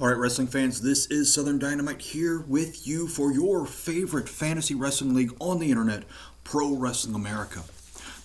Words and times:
All 0.00 0.08
right, 0.08 0.16
wrestling 0.16 0.46
fans, 0.46 0.80
this 0.80 1.04
is 1.06 1.32
Southern 1.32 1.58
Dynamite 1.58 2.00
here 2.00 2.40
with 2.40 2.86
you 2.86 3.06
for 3.06 3.30
your 3.30 3.66
favorite 3.66 4.26
fantasy 4.26 4.74
wrestling 4.74 5.12
league 5.12 5.36
on 5.38 5.58
the 5.58 5.68
internet, 5.68 6.04
Pro 6.44 6.74
Wrestling 6.74 7.14
America. 7.14 7.62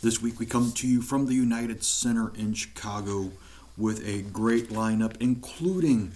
This 0.02 0.22
week 0.22 0.40
we 0.40 0.46
come 0.46 0.72
to 0.72 0.88
you 0.88 1.02
from 1.02 1.26
the 1.26 1.34
United 1.34 1.84
Center 1.84 2.32
in 2.36 2.54
Chicago 2.54 3.32
with 3.78 4.02
a 4.08 4.22
great 4.22 4.70
lineup, 4.70 5.18
including 5.20 6.14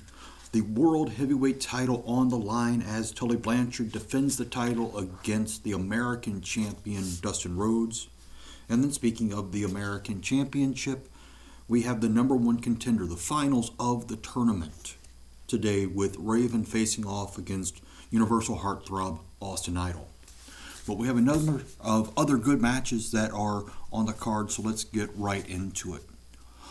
the 0.54 0.62
World 0.62 1.12
Heavyweight 1.12 1.60
title 1.60 2.02
on 2.08 2.30
the 2.30 2.38
line 2.38 2.82
as 2.82 3.12
Tully 3.12 3.36
Blanchard 3.36 3.92
defends 3.92 4.38
the 4.38 4.46
title 4.46 4.98
against 4.98 5.66
the 5.66 5.74
American 5.74 6.40
champion 6.40 7.04
Dustin 7.22 7.58
Rhodes. 7.58 8.08
And 8.70 8.82
then, 8.82 8.94
speaking 8.94 9.34
of 9.34 9.52
the 9.52 9.66
American 9.66 10.22
Championship, 10.22 11.10
we 11.68 11.82
have 11.82 12.00
the 12.00 12.10
number 12.10 12.38
one 12.38 12.62
contender, 12.62 13.06
the 13.06 13.18
finals 13.18 13.72
of 13.78 14.08
the 14.08 14.16
tournament 14.16 14.96
today 15.52 15.86
with 15.86 16.16
Raven 16.18 16.64
facing 16.64 17.06
off 17.06 17.38
against 17.38 17.82
Universal 18.10 18.60
Heartthrob 18.60 19.20
Austin 19.42 19.76
Idol. 19.76 20.08
But 20.88 20.98
we 20.98 21.08
have 21.08 21.18
a 21.18 21.22
number 21.22 21.64
of 21.82 22.18
other 22.18 22.38
good 22.38 22.62
matches 22.62 23.12
that 23.12 23.32
are 23.32 23.66
on 23.92 24.06
the 24.06 24.14
card, 24.14 24.50
so 24.50 24.62
let's 24.62 24.86
get 24.86 25.10
right 25.14 25.48
into 25.50 25.94
it. 25.94 26.04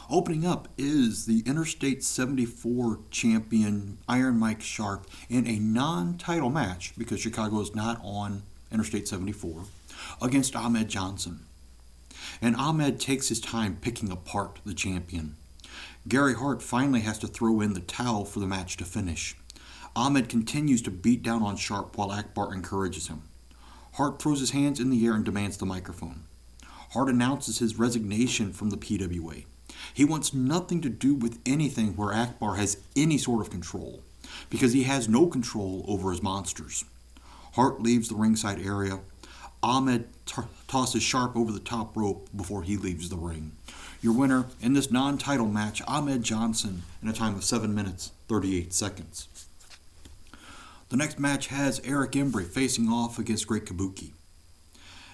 Opening 0.08 0.46
up 0.46 0.66
is 0.78 1.26
the 1.26 1.42
Interstate 1.46 2.02
74 2.02 3.00
champion 3.10 3.98
Iron 4.08 4.38
Mike 4.38 4.62
Sharpe 4.62 5.06
in 5.28 5.46
a 5.46 5.58
non 5.58 6.16
title 6.16 6.50
match 6.50 6.94
because 6.96 7.20
Chicago 7.20 7.60
is 7.60 7.74
not 7.74 8.00
on 8.02 8.42
Interstate 8.72 9.06
74 9.06 9.64
against 10.22 10.56
Ahmed 10.56 10.88
Johnson. 10.88 11.40
And 12.40 12.56
Ahmed 12.56 12.98
takes 12.98 13.28
his 13.28 13.40
time 13.40 13.76
picking 13.80 14.10
apart 14.10 14.58
the 14.64 14.72
champion. 14.72 15.36
Gary 16.08 16.34
Hart 16.34 16.62
finally 16.62 17.00
has 17.00 17.18
to 17.18 17.26
throw 17.26 17.60
in 17.60 17.74
the 17.74 17.80
towel 17.80 18.24
for 18.24 18.40
the 18.40 18.46
match 18.46 18.78
to 18.78 18.86
finish. 18.86 19.36
Ahmed 19.94 20.30
continues 20.30 20.80
to 20.82 20.90
beat 20.90 21.22
down 21.22 21.42
on 21.42 21.56
Sharpe 21.56 21.96
while 21.98 22.10
Akbar 22.10 22.54
encourages 22.54 23.08
him. 23.08 23.22
Hart 23.94 24.18
throws 24.20 24.40
his 24.40 24.52
hands 24.52 24.80
in 24.80 24.88
the 24.88 25.04
air 25.04 25.12
and 25.12 25.24
demands 25.24 25.58
the 25.58 25.66
microphone. 25.66 26.22
Hart 26.92 27.10
announces 27.10 27.58
his 27.58 27.78
resignation 27.78 28.52
from 28.52 28.70
the 28.70 28.78
PWA. 28.78 29.44
He 29.92 30.06
wants 30.06 30.32
nothing 30.32 30.80
to 30.80 30.88
do 30.88 31.14
with 31.14 31.38
anything 31.44 31.94
where 31.96 32.14
Akbar 32.14 32.54
has 32.54 32.78
any 32.96 33.18
sort 33.18 33.42
of 33.42 33.50
control, 33.50 34.00
because 34.48 34.72
he 34.72 34.84
has 34.84 35.08
no 35.08 35.26
control 35.26 35.84
over 35.86 36.12
his 36.12 36.22
monsters. 36.22 36.84
Hart 37.54 37.82
leaves 37.82 38.08
the 38.08 38.14
ringside 38.14 38.60
area. 38.64 39.00
Ahmed 39.62 40.08
t- 40.24 40.42
tosses 40.66 41.02
Sharpe 41.02 41.36
over 41.36 41.52
the 41.52 41.60
top 41.60 41.94
rope 41.94 42.30
before 42.34 42.62
he 42.62 42.78
leaves 42.78 43.10
the 43.10 43.16
ring. 43.16 43.52
Your 44.02 44.14
winner 44.14 44.46
in 44.62 44.72
this 44.72 44.90
non 44.90 45.18
title 45.18 45.46
match, 45.46 45.82
Ahmed 45.86 46.22
Johnson, 46.22 46.82
in 47.02 47.08
a 47.08 47.12
time 47.12 47.34
of 47.34 47.44
7 47.44 47.74
minutes 47.74 48.12
38 48.28 48.72
seconds. 48.72 49.28
The 50.88 50.96
next 50.96 51.18
match 51.18 51.48
has 51.48 51.80
Eric 51.84 52.12
Embry 52.12 52.46
facing 52.46 52.88
off 52.88 53.18
against 53.18 53.46
Great 53.46 53.66
Kabuki. 53.66 54.12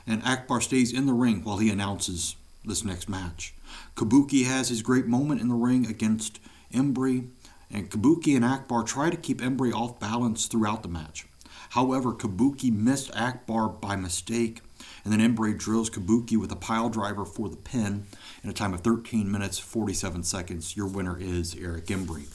And 0.06 0.22
Akbar 0.22 0.60
stays 0.60 0.92
in 0.92 1.06
the 1.06 1.12
ring 1.12 1.42
while 1.42 1.58
he 1.58 1.68
announces 1.68 2.36
this 2.64 2.84
next 2.84 3.08
match. 3.08 3.54
Kabuki 3.96 4.44
has 4.44 4.68
his 4.68 4.82
great 4.82 5.06
moment 5.06 5.40
in 5.40 5.48
the 5.48 5.54
ring 5.54 5.86
against 5.86 6.38
Embry, 6.72 7.28
and 7.70 7.90
Kabuki 7.90 8.36
and 8.36 8.44
Akbar 8.44 8.84
try 8.84 9.10
to 9.10 9.16
keep 9.16 9.40
Embry 9.40 9.74
off 9.74 9.98
balance 9.98 10.46
throughout 10.46 10.82
the 10.82 10.88
match. 10.88 11.26
However, 11.70 12.12
Kabuki 12.12 12.72
missed 12.72 13.14
Akbar 13.16 13.68
by 13.68 13.96
mistake, 13.96 14.62
and 15.04 15.12
then 15.12 15.20
Embry 15.20 15.56
drills 15.56 15.90
Kabuki 15.90 16.36
with 16.36 16.50
a 16.50 16.56
pile 16.56 16.88
driver 16.88 17.24
for 17.24 17.48
the 17.48 17.56
pin 17.56 18.06
in 18.42 18.50
a 18.50 18.52
time 18.52 18.74
of 18.74 18.80
13 18.80 19.30
minutes 19.30 19.58
47 19.58 20.22
seconds. 20.24 20.76
Your 20.76 20.86
winner 20.86 21.18
is 21.18 21.54
Eric 21.54 21.86
Embry. 21.86 22.26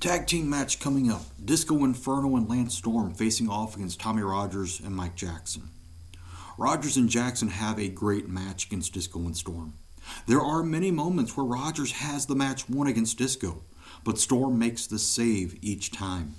Tag 0.00 0.26
team 0.26 0.50
match 0.50 0.80
coming 0.80 1.10
up 1.10 1.22
Disco 1.44 1.84
Inferno 1.84 2.34
and 2.36 2.48
Lance 2.48 2.74
Storm 2.74 3.14
facing 3.14 3.48
off 3.48 3.76
against 3.76 4.00
Tommy 4.00 4.22
Rogers 4.22 4.80
and 4.80 4.96
Mike 4.96 5.14
Jackson. 5.14 5.68
Rogers 6.58 6.96
and 6.96 7.08
Jackson 7.08 7.48
have 7.48 7.78
a 7.78 7.88
great 7.88 8.28
match 8.28 8.66
against 8.66 8.92
Disco 8.92 9.20
and 9.20 9.36
Storm. 9.36 9.74
There 10.26 10.40
are 10.40 10.62
many 10.62 10.90
moments 10.90 11.36
where 11.36 11.46
Rogers 11.46 11.92
has 11.92 12.26
the 12.26 12.34
match 12.34 12.68
won 12.68 12.86
against 12.86 13.16
Disco, 13.16 13.62
but 14.04 14.18
Storm 14.18 14.58
makes 14.58 14.86
the 14.86 14.98
save 14.98 15.56
each 15.62 15.92
time. 15.92 16.34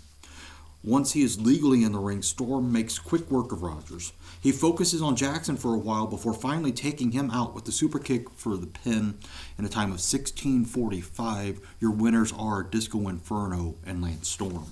Once 0.84 1.14
he 1.14 1.24
is 1.24 1.40
legally 1.40 1.82
in 1.82 1.94
the 1.94 2.00
ring, 2.00 2.22
Storm 2.22 2.70
makes 2.70 3.00
quick 3.00 3.32
work 3.32 3.54
of 3.54 3.64
Rogers. 3.64 4.12
He 4.42 4.52
focuses 4.52 5.02
on 5.02 5.16
Jackson 5.16 5.56
for 5.56 5.74
a 5.74 5.78
while 5.78 6.08
before 6.08 6.34
finally 6.34 6.74
taking 6.74 7.12
him 7.12 7.32
out 7.32 7.56
with 7.56 7.64
the 7.64 7.72
super 7.72 8.00
kick 8.00 8.30
for 8.32 8.58
the 8.58 8.68
pin 8.68 9.18
in 9.58 9.64
a 9.64 9.70
time 9.70 9.94
of 9.94 10.02
16:45. 10.02 11.62
Your 11.80 11.92
winners 11.92 12.34
are 12.34 12.64
Disco 12.64 13.08
Inferno 13.08 13.76
and 13.86 14.02
Lance 14.02 14.28
Storm. 14.28 14.66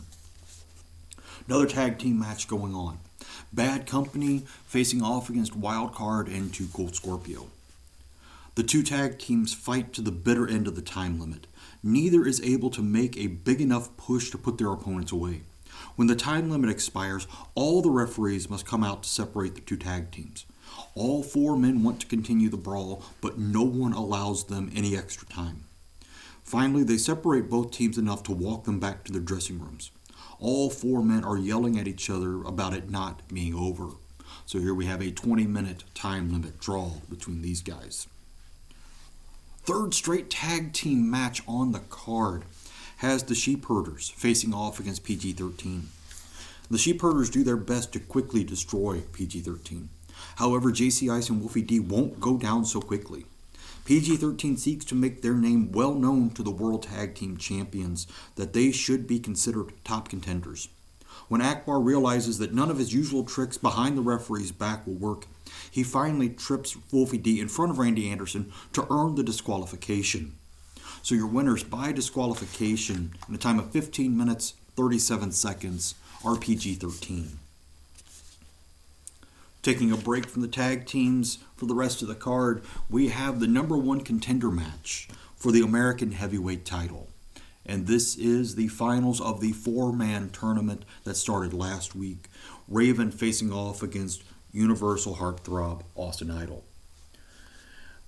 Another 1.48 1.66
tag 1.66 1.98
team 1.98 2.20
match 2.20 2.46
going 2.46 2.76
on. 2.76 3.00
Badd 3.56 3.88
Company 3.88 4.44
facing 4.66 5.02
off 5.02 5.30
against 5.30 5.60
Wyldcard 5.60 6.28
and 6.28 6.54
Two 6.54 6.68
Cold 6.74 6.94
Scorpio. 6.94 7.48
The 8.56 8.64
two 8.64 8.84
tag 8.84 9.18
teams 9.18 9.54
fight 9.54 9.94
to 9.94 10.02
the 10.02 10.12
bitter 10.12 10.46
end 10.46 10.68
of 10.68 10.76
the 10.76 10.82
time 10.82 11.22
limit. 11.22 11.48
Neither 11.82 12.26
is 12.26 12.42
able 12.42 12.70
to 12.72 12.82
make 12.82 13.16
a 13.16 13.28
big 13.28 13.62
enough 13.62 13.96
push 13.96 14.30
to 14.32 14.38
put 14.38 14.58
their 14.58 14.74
opponents 14.74 15.14
away. 15.14 15.44
When 15.96 16.08
the 16.08 16.16
time 16.16 16.50
limit 16.50 16.70
expires, 16.70 17.28
all 17.56 17.82
the 17.82 17.90
referees 17.90 18.50
must 18.50 18.66
come 18.66 18.84
out 18.84 19.04
to 19.04 19.10
separate 19.10 19.56
the 19.56 19.62
two 19.62 19.78
tag 19.78 20.12
teams. 20.12 20.46
All 20.96 21.24
four 21.24 21.58
men 21.58 21.84
want 21.84 22.00
to 22.02 22.08
continue 22.08 22.50
the 22.50 22.58
brawl, 22.58 23.04
but 23.22 23.38
no 23.38 23.64
one 23.64 23.94
allows 23.94 24.46
them 24.46 24.72
any 24.74 24.98
extra 24.98 25.28
time. 25.28 25.66
Finally, 26.44 26.84
they 26.84 26.98
separate 26.98 27.50
both 27.50 27.72
teams 27.72 27.98
enough 27.98 28.24
to 28.24 28.32
walk 28.32 28.64
them 28.66 28.80
back 28.80 29.04
to 29.04 29.12
their 29.12 29.22
dressing 29.22 29.60
rooms. 29.60 29.92
All 30.40 30.70
four 30.70 31.04
men 31.04 31.24
are 31.24 31.38
yelling 31.38 31.78
at 31.80 31.88
each 31.88 32.10
other 32.10 32.44
about 32.44 32.74
it 32.74 32.90
not 32.90 33.22
being 33.28 33.54
over. 33.54 33.90
So 34.46 34.60
here 34.60 34.74
we 34.74 34.86
have 34.86 35.02
a 35.02 35.12
20 35.12 35.46
minute 35.46 35.84
time 35.94 36.32
limit 36.32 36.60
draw 36.60 36.92
between 37.10 37.42
these 37.42 37.62
guys. 37.62 38.08
Third 39.64 39.94
straight 39.94 40.30
tag 40.30 40.74
team 40.74 41.10
match 41.10 41.44
on 41.48 41.72
the 41.72 41.80
card 41.80 42.44
has 43.02 43.24
the 43.24 43.34
Sheepherders 43.34 44.12
facing 44.16 44.54
off 44.54 44.80
against 44.80 45.04
PG 45.04 45.34
13. 45.34 45.90
The 46.70 46.78
Sheepherders 46.78 47.32
do 47.32 47.44
their 47.44 47.58
best 47.58 47.92
to 47.94 48.00
quickly 48.00 48.44
destroy 48.44 49.02
PG 49.12 49.42
13. 49.42 49.90
However, 50.36 50.70
JC 50.72 51.12
Ice 51.12 51.28
and 51.28 51.40
Wolfie 51.40 51.64
D 51.64 51.80
won't 51.80 52.20
go 52.20 52.38
down 52.38 52.64
so 52.64 52.80
quickly. 52.80 53.26
PG 53.86 54.18
13 54.18 54.56
seeks 54.56 54.86
to 54.86 54.94
make 54.94 55.24
their 55.24 55.34
name 55.34 55.72
well 55.72 55.96
known 55.96 56.30
to 56.30 56.44
the 56.44 56.52
World 56.52 56.84
Tag 56.84 57.16
Team 57.16 57.38
Champions 57.38 58.06
that 58.36 58.54
they 58.54 58.72
should 58.72 59.08
be 59.08 59.18
considered 59.18 59.74
top 59.84 60.08
contenders. 60.08 60.70
When 61.28 61.42
Akbar 61.42 61.80
realizes 61.80 62.38
that 62.38 62.54
none 62.54 62.70
of 62.70 62.78
his 62.78 62.94
usual 62.94 63.24
tricks 63.24 63.58
behind 63.58 63.98
the 63.98 64.04
referee's 64.04 64.52
back 64.52 64.86
will 64.86 64.94
work, 64.94 65.26
he 65.72 65.82
finally 65.82 66.30
trips 66.30 66.78
Wolfie 66.92 67.18
D 67.18 67.40
in 67.40 67.48
front 67.48 67.72
of 67.72 67.80
Randy 67.80 68.12
Anderson 68.12 68.54
to 68.74 68.86
earn 68.92 69.16
the 69.16 69.24
disqualification. 69.24 70.36
So 71.04 71.16
your 71.16 71.28
winners 71.28 71.64
by 71.64 71.92
disqualification 71.92 73.14
in 73.28 73.36
a 73.36 73.38
time 73.38 73.58
of 73.58 73.72
15 73.72 74.16
minutes 74.16 74.54
37 74.76 75.32
seconds 75.32 75.96
are 76.24 76.36
PG 76.36 76.76
13. 76.76 77.40
Taking 79.62 79.92
a 79.92 79.98
break 79.98 80.28
from 80.28 80.42
the 80.42 80.48
tag 80.48 80.86
teams 80.86 81.40
for 81.56 81.66
the 81.66 81.76
rest 81.76 82.02
of 82.02 82.08
the 82.08 82.16
card, 82.16 82.64
we 82.90 83.10
have 83.10 83.40
the 83.40 83.48
number 83.48 83.78
one 83.78 84.02
contender 84.02 84.50
match 84.50 85.08
for 85.36 85.52
the 85.52 85.62
American 85.62 86.12
Heavyweight 86.12 86.66
title. 86.66 87.08
And 87.66 87.86
this 87.86 88.16
is 88.18 88.56
the 88.56 88.70
finals 88.70 89.22
of 89.22 89.40
the 89.40 89.52
four 89.52 89.94
man 89.94 90.30
tournament 90.30 90.84
that 91.04 91.16
started 91.16 91.54
last 91.54 91.96
week. 91.96 92.28
Raven 92.68 93.12
facing 93.12 93.52
off 93.52 93.84
against 93.84 94.24
Universal 94.52 95.16
Heartthrob 95.16 95.82
Austin 95.96 96.32
Idol. 96.32 96.64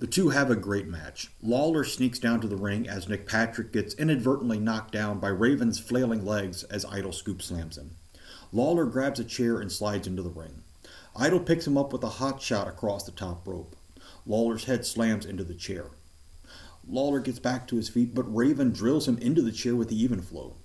The 0.03 0.09
two 0.09 0.31
have 0.31 0.51
a 0.51 0.57
great 0.57 0.89
match. 0.89 1.31
Lawler 1.41 1.85
sneaks 1.85 2.19
down 2.19 2.41
to 2.41 2.47
the 2.49 2.57
ring 2.57 2.89
as 2.89 3.07
Nick 3.07 3.25
Patrick 3.25 3.71
gets 3.71 3.93
inadvertently 3.93 4.59
knocked 4.59 4.91
down 4.91 5.17
by 5.17 5.29
Raven's 5.29 5.79
flailing 5.79 6.25
legs 6.25 6.63
as 6.63 6.83
Idol 6.83 7.13
scoop 7.13 7.41
slams 7.41 7.77
him. 7.77 7.91
Lawler 8.51 8.83
grabs 8.83 9.21
a 9.21 9.23
chair 9.23 9.61
and 9.61 9.71
slides 9.71 10.05
into 10.05 10.21
the 10.21 10.29
ring. 10.29 10.63
Idol 11.15 11.39
picks 11.39 11.65
him 11.65 11.77
up 11.77 11.93
with 11.93 12.03
a 12.03 12.19
hot 12.19 12.41
shot 12.41 12.67
across 12.67 13.05
the 13.05 13.13
top 13.13 13.47
rope. 13.47 13.77
Lawler's 14.25 14.65
head 14.65 14.85
slams 14.85 15.25
into 15.25 15.45
the 15.45 15.53
chair. 15.53 15.85
Lawler 16.85 17.21
gets 17.21 17.39
back 17.39 17.65
to 17.67 17.77
his 17.77 17.87
feet, 17.87 18.13
but 18.13 18.35
Raven 18.35 18.73
drills 18.73 19.07
him 19.07 19.17
into 19.19 19.41
the 19.41 19.53
chair 19.53 19.73
with 19.73 19.87
the 19.87 20.03
even 20.03 20.21
flow. 20.21 20.57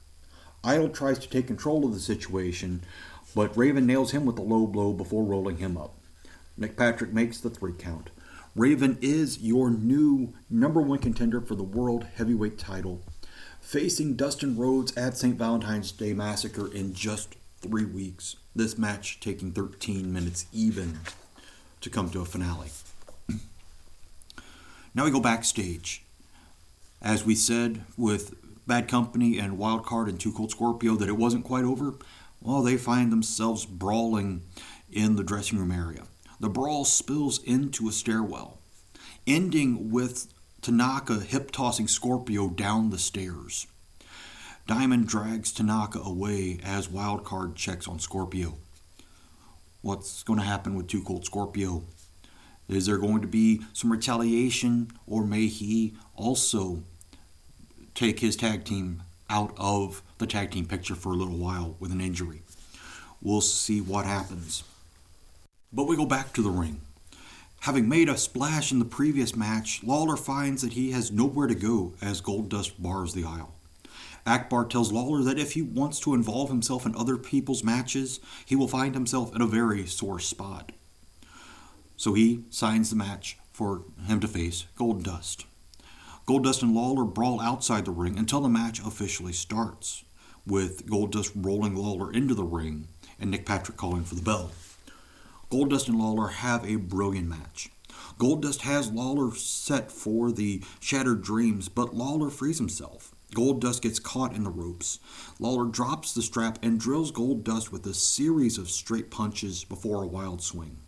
Idol 0.64 0.88
tries 0.88 1.20
to 1.20 1.28
take 1.28 1.46
control 1.46 1.84
of 1.84 1.94
the 1.94 2.00
situation, 2.00 2.82
but 3.36 3.56
Raven 3.56 3.86
nails 3.86 4.10
him 4.10 4.26
with 4.26 4.36
a 4.36 4.42
low 4.42 4.66
blow 4.66 4.92
before 4.92 5.22
rolling 5.22 5.58
him 5.58 5.78
up. 5.78 5.94
Nick 6.56 6.76
Patrick 6.76 7.12
makes 7.12 7.38
the 7.38 7.50
three 7.50 7.74
count. 7.78 8.10
Raven 8.58 8.98
is 9.00 9.38
your 9.38 9.70
new 9.70 10.34
number 10.50 10.82
one 10.82 10.98
contender 10.98 11.40
for 11.40 11.54
the 11.54 11.62
World 11.62 12.04
Heavyweight 12.16 12.58
title, 12.58 13.04
facing 13.60 14.16
Dustin 14.16 14.56
Rhodes 14.56 14.96
at 14.96 15.16
St. 15.16 15.38
Valentine's 15.38 15.92
Day 15.92 16.12
Massacre 16.12 16.66
in 16.74 16.92
just 16.92 17.36
three 17.60 17.84
weeks. 17.84 18.34
This 18.56 18.76
match 18.76 19.20
taking 19.20 19.52
13 19.52 20.12
minutes 20.12 20.46
even 20.52 20.98
to 21.82 21.88
come 21.88 22.10
to 22.10 22.20
a 22.20 22.24
finale. 22.24 22.70
now 24.92 25.04
we 25.04 25.12
go 25.12 25.20
backstage. 25.20 26.02
As 27.00 27.24
we 27.24 27.36
said 27.36 27.84
with 27.96 28.34
Badd 28.66 28.88
Company 28.88 29.38
and 29.38 29.56
Wyldcard 29.56 30.08
and 30.08 30.18
Two 30.18 30.32
Cold 30.32 30.50
Scorpio 30.50 30.96
that 30.96 31.08
it 31.08 31.16
wasn't 31.16 31.44
quite 31.44 31.62
over, 31.62 31.94
well, 32.42 32.62
they 32.62 32.76
find 32.76 33.12
themselves 33.12 33.64
brawling 33.64 34.42
in 34.90 35.14
the 35.14 35.22
dressing 35.22 35.60
room 35.60 35.70
area. 35.70 36.02
The 36.40 36.48
brawl 36.48 36.84
spills 36.84 37.42
into 37.42 37.88
a 37.88 37.92
stairwell, 37.92 38.58
ending 39.26 39.90
with 39.90 40.32
Tanaka 40.62 41.20
hip 41.20 41.50
tossing 41.50 41.88
Scorpio 41.88 42.48
down 42.48 42.90
the 42.90 42.98
stairs. 42.98 43.66
Diamond 44.68 45.08
drags 45.08 45.50
Tanaka 45.50 45.98
away 45.98 46.60
as 46.62 46.88
Wyldcard 46.88 47.56
checks 47.56 47.88
on 47.88 47.98
Scorpio. 47.98 48.56
What's 49.82 50.22
going 50.22 50.38
to 50.38 50.44
happen 50.44 50.74
with 50.74 50.86
Two 50.86 51.02
Cold 51.02 51.24
Scorpio? 51.24 51.82
Is 52.68 52.86
there 52.86 52.98
going 52.98 53.22
to 53.22 53.26
be 53.26 53.62
some 53.72 53.90
retaliation, 53.90 54.90
or 55.06 55.24
may 55.24 55.46
he 55.46 55.94
also 56.14 56.82
take 57.94 58.20
his 58.20 58.36
tag 58.36 58.64
team 58.64 59.02
out 59.30 59.54
of 59.56 60.02
the 60.18 60.26
tag 60.26 60.50
team 60.50 60.66
picture 60.66 60.94
for 60.94 61.12
a 61.12 61.16
little 61.16 61.38
while 61.38 61.76
with 61.80 61.90
an 61.90 62.00
injury? 62.00 62.42
We'll 63.22 63.40
see 63.40 63.80
what 63.80 64.04
happens. 64.04 64.62
But 65.72 65.86
we 65.86 65.96
go 65.96 66.06
back 66.06 66.32
to 66.32 66.42
the 66.42 66.50
ring. 66.50 66.80
Having 67.60 67.88
made 67.88 68.08
a 68.08 68.16
splash 68.16 68.72
in 68.72 68.78
the 68.78 68.84
previous 68.84 69.36
match, 69.36 69.82
Lawler 69.84 70.16
finds 70.16 70.62
that 70.62 70.72
he 70.72 70.92
has 70.92 71.12
nowhere 71.12 71.46
to 71.46 71.54
go 71.54 71.92
as 72.00 72.22
Goldust 72.22 72.80
bars 72.80 73.12
the 73.12 73.24
aisle. 73.24 73.54
Akbar 74.24 74.64
tells 74.64 74.92
Lawler 74.92 75.22
that 75.22 75.38
if 75.38 75.52
he 75.52 75.62
wants 75.62 76.00
to 76.00 76.14
involve 76.14 76.48
himself 76.48 76.86
in 76.86 76.94
other 76.94 77.16
people's 77.16 77.64
matches, 77.64 78.20
he 78.46 78.56
will 78.56 78.68
find 78.68 78.94
himself 78.94 79.34
in 79.34 79.42
a 79.42 79.46
very 79.46 79.86
sore 79.86 80.20
spot. 80.20 80.72
So 81.96 82.14
he 82.14 82.44
signs 82.50 82.90
the 82.90 82.96
match 82.96 83.38
for 83.52 83.82
him 84.06 84.20
to 84.20 84.28
face 84.28 84.66
Goldust. 84.76 85.44
Goldust 86.26 86.62
and 86.62 86.74
Lawler 86.74 87.04
brawl 87.04 87.40
outside 87.40 87.84
the 87.84 87.90
ring 87.90 88.18
until 88.18 88.40
the 88.40 88.48
match 88.48 88.80
officially 88.80 89.32
starts, 89.32 90.04
with 90.46 90.86
Goldust 90.86 91.32
rolling 91.34 91.74
Lawler 91.74 92.12
into 92.12 92.34
the 92.34 92.44
ring 92.44 92.88
and 93.20 93.30
Nick 93.30 93.44
Patrick 93.44 93.76
calling 93.76 94.04
for 94.04 94.14
the 94.14 94.22
bell. 94.22 94.50
Goldust 95.50 95.88
and 95.88 95.98
Lawler 95.98 96.28
have 96.28 96.66
a 96.66 96.76
brilliant 96.76 97.26
match. 97.26 97.70
Goldust 98.18 98.62
has 98.62 98.92
Lawler 98.92 99.34
set 99.34 99.90
for 99.90 100.30
the 100.30 100.62
Shattered 100.78 101.22
Dreams, 101.22 101.70
but 101.70 101.94
Lawler 101.94 102.28
frees 102.28 102.58
himself. 102.58 103.14
Goldust 103.34 103.80
gets 103.80 103.98
caught 103.98 104.34
in 104.34 104.44
the 104.44 104.50
ropes. 104.50 104.98
Lawler 105.38 105.64
drops 105.64 106.12
the 106.12 106.20
strap 106.20 106.58
and 106.62 106.78
drills 106.78 107.12
Goldust 107.12 107.72
with 107.72 107.86
a 107.86 107.94
series 107.94 108.58
of 108.58 108.70
straight 108.70 109.10
punches 109.10 109.64
before 109.64 110.02
a 110.02 110.06
wild 110.06 110.42
swing. 110.42 110.78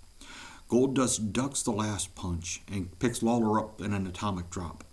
Goldust 0.68 1.32
ducks 1.32 1.62
the 1.62 1.72
last 1.72 2.14
punch 2.14 2.60
and 2.70 2.98
picks 2.98 3.22
Lawler 3.22 3.58
up 3.60 3.80
in 3.80 3.94
an 3.94 4.06
atomic 4.06 4.50
drop. 4.50 4.84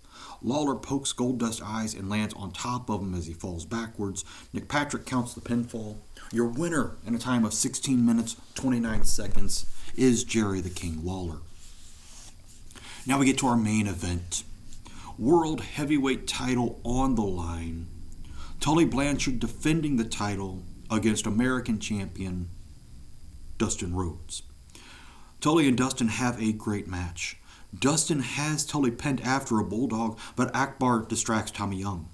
Lawler 0.41 0.75
pokes 0.75 1.13
Goldust's 1.13 1.61
eyes 1.61 1.93
and 1.93 2.09
lands 2.09 2.33
on 2.35 2.51
top 2.51 2.89
of 2.89 3.01
him 3.01 3.13
as 3.13 3.27
he 3.27 3.33
falls 3.33 3.65
backwards. 3.65 4.23
Nick 4.53 4.67
Patrick 4.67 5.05
counts 5.05 5.33
the 5.33 5.41
pinfall. 5.41 5.97
Your 6.31 6.47
winner 6.47 6.97
in 7.05 7.15
a 7.15 7.19
time 7.19 7.45
of 7.45 7.53
16 7.53 8.05
minutes 8.05 8.35
29 8.55 9.03
seconds 9.03 9.65
is 9.95 10.23
Jerry 10.23 10.61
the 10.61 10.69
King 10.69 11.03
Lawler. 11.03 11.37
Now 13.05 13.19
we 13.19 13.25
get 13.25 13.37
to 13.39 13.47
our 13.47 13.57
main 13.57 13.87
event. 13.87 14.43
World 15.17 15.61
Heavyweight 15.61 16.27
title 16.27 16.79
on 16.83 17.15
the 17.15 17.23
line. 17.23 17.87
Tully 18.59 18.85
Blanchard 18.85 19.39
defending 19.39 19.97
the 19.97 20.03
title 20.03 20.63
against 20.91 21.25
American 21.25 21.79
champion 21.79 22.49
Dustin 23.57 23.95
Rhodes. 23.95 24.43
Tully 25.41 25.67
and 25.67 25.77
Dustin 25.77 26.09
have 26.09 26.41
a 26.41 26.51
great 26.51 26.87
match. 26.87 27.37
Dustin 27.77 28.21
has 28.21 28.65
Tully 28.65 28.91
pent 28.91 29.25
after 29.25 29.59
a 29.59 29.63
bulldog, 29.63 30.17
but 30.35 30.55
Akbar 30.55 31.01
distracts 31.01 31.51
Tommy 31.51 31.77
Young. 31.77 32.09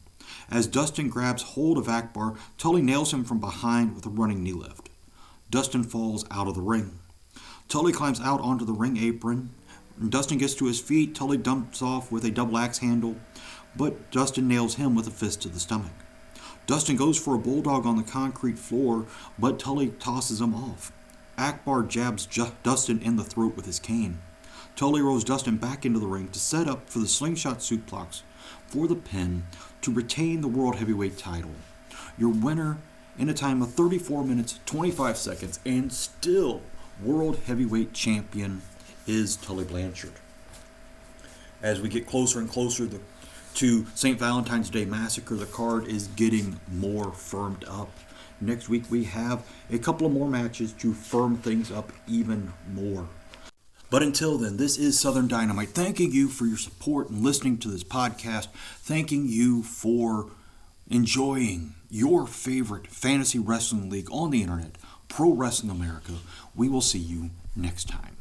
As 0.50 0.68
Dustin 0.68 1.10
grabs 1.10 1.44
hold 1.44 1.78
of 1.78 1.90
Akbar, 1.90 2.36
Tully 2.58 2.82
nails 2.82 3.14
him 3.14 3.24
from 3.24 3.40
behind 3.40 3.96
with 3.96 4.06
a 4.06 4.10
running 4.10 4.44
knee 4.44 4.54
lift. 4.54 4.90
Dustin 5.50 5.84
falls 5.84 6.26
out 6.32 6.48
of 6.48 6.56
the 6.56 6.62
ring. 6.62 7.00
Tully 7.70 7.94
climbs 7.94 8.20
out 8.20 8.42
onto 8.42 8.66
the 8.66 8.74
ring 8.74 8.98
apron 8.98 9.52
when 9.98 10.10
Dustin 10.10 10.38
gets 10.38 10.56
to 10.56 10.66
his 10.66 10.80
feet, 10.80 11.14
Tully 11.14 11.38
dumps 11.38 11.82
off 11.82 12.12
with 12.12 12.26
a 12.26 12.32
double 12.32 12.58
axe 12.58 12.80
handle, 12.80 13.16
but 13.76 14.12
Dustin 14.12 14.48
nails 14.48 14.76
him 14.76 14.96
with 14.96 15.08
a 15.08 15.12
fist 15.12 15.42
to 15.42 15.50
the 15.50 15.60
stomach. 15.60 15.92
Dustin 16.66 16.96
goes 16.96 17.20
for 17.20 17.36
a 17.36 17.40
bulldog 17.40 17.86
on 17.86 17.98
the 17.98 18.04
concrete 18.04 18.58
floor, 18.58 19.06
but 19.38 19.60
Tully 19.60 19.90
tosses 19.90 20.42
him 20.42 20.56
off. 20.56 20.92
Akbar 21.38 21.84
jabs 21.84 22.26
J- 22.26 22.52
Dustin 22.64 23.00
in 23.02 23.18
the 23.18 23.24
throat 23.24 23.56
with 23.56 23.66
his 23.66 23.80
cane. 23.80 24.20
Tully 24.76 25.02
rolls 25.02 25.24
Dustin 25.24 25.58
back 25.58 25.86
into 25.86 26.00
the 26.00 26.08
ring 26.08 26.30
to 26.30 26.40
set 26.40 26.68
up 26.68 26.90
for 26.90 27.00
the 27.00 27.08
slingshot 27.08 27.60
suplex 27.60 28.22
for 28.68 28.88
the 28.88 28.96
pin 28.96 29.44
to 29.82 29.92
retain 29.94 30.42
the 30.42 30.48
World 30.48 30.76
Heavyweight 30.76 31.18
title. 31.18 31.52
Your 32.18 32.30
winner 32.30 32.78
in 33.18 33.30
a 33.30 33.34
time 33.34 33.62
of 33.62 33.74
34 33.74 34.24
minutes 34.24 34.60
25 34.66 35.18
seconds 35.18 35.60
and 35.66 35.92
still 35.92 36.62
World 37.02 37.40
Heavyweight 37.46 37.94
Champion 37.94 38.62
is 39.06 39.36
Tully 39.36 39.66
Blanchard. 39.66 40.14
As 41.62 41.82
we 41.82 41.90
get 41.90 42.08
closer 42.08 42.40
and 42.40 42.50
closer 42.50 42.90
to 43.56 43.86
St. 43.94 44.20
Valentine's 44.20 44.70
Day 44.70 44.86
Massacre, 44.86 45.36
the 45.36 45.46
card 45.46 45.88
is 45.88 46.08
getting 46.08 46.60
more 46.72 47.12
firmed 47.12 47.64
up. 47.66 47.90
Next 48.42 48.68
week, 48.68 48.84
we 48.90 49.06
have 49.06 49.46
a 49.72 49.78
couple 49.78 50.06
of 50.06 50.14
more 50.14 50.28
matches 50.28 50.74
to 50.74 50.94
firm 50.94 51.38
things 51.38 51.72
up 51.72 51.94
even 52.08 52.52
more. 52.74 53.08
But 53.94 54.02
until 54.02 54.40
then, 54.40 54.58
this 54.58 54.76
is 54.76 55.00
Southern 55.00 55.28
Dynamite 55.28 55.70
thanking 55.70 56.12
you 56.12 56.28
for 56.28 56.48
your 56.48 56.58
support 56.58 57.12
and 57.12 57.22
listening 57.24 57.60
to 57.60 57.68
this 57.68 57.84
podcast, 57.84 58.48
thanking 58.82 59.28
you 59.28 59.62
for 59.62 60.32
enjoying 60.90 61.76
your 61.92 62.26
favorite 62.26 62.88
fantasy 62.88 63.38
wrestling 63.38 63.92
league 63.92 64.10
on 64.12 64.32
the 64.32 64.42
internet, 64.42 64.80
Pro 65.10 65.32
Wrestling 65.32 65.70
America. 65.70 66.14
We 66.56 66.70
will 66.70 66.82
see 66.82 66.98
you 66.98 67.30
next 67.56 67.88
time. 67.88 68.18